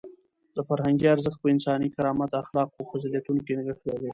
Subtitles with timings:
[0.55, 4.09] د فرهنګ ارزښت په انساني کرامت، اخلاقو او فضیلتونو کې نغښتی دی.